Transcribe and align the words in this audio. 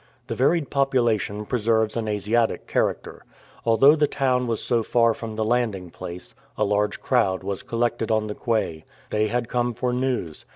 The 0.25 0.33
varied 0.33 0.71
population 0.71 1.45
preserves 1.45 1.95
an 1.95 2.07
Asiatic 2.07 2.65
character. 2.65 3.23
Although 3.65 3.95
the 3.95 4.07
town 4.07 4.47
was 4.47 4.59
so 4.59 4.81
far 4.81 5.13
from 5.13 5.35
the 5.35 5.45
landing 5.45 5.91
place, 5.91 6.33
a 6.57 6.65
large 6.65 6.99
crowd 7.01 7.43
was 7.43 7.61
collected 7.61 8.09
on 8.09 8.25
the 8.25 8.33
quay. 8.33 8.83
They 9.11 9.27
had 9.27 9.47
come 9.47 9.75
for 9.75 9.93
news. 9.93 10.43